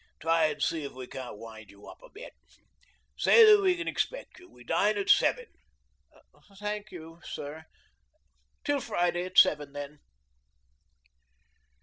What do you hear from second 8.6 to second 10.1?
Till Friday at seven, then."